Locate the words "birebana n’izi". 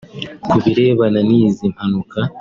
0.63-1.65